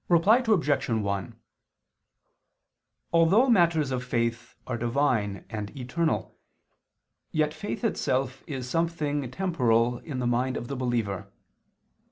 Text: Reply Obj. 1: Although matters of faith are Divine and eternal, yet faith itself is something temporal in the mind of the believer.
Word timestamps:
Reply 0.09 0.41
Obj. 0.47 0.89
1: 0.89 1.39
Although 3.13 3.49
matters 3.51 3.91
of 3.91 4.03
faith 4.03 4.55
are 4.65 4.75
Divine 4.75 5.45
and 5.47 5.69
eternal, 5.77 6.39
yet 7.31 7.53
faith 7.53 7.83
itself 7.83 8.43
is 8.47 8.67
something 8.67 9.29
temporal 9.29 9.99
in 9.99 10.17
the 10.17 10.25
mind 10.25 10.57
of 10.57 10.69
the 10.69 10.75
believer. 10.75 11.31